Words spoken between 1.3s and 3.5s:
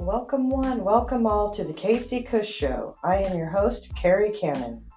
to the Casey Cush Show. I am your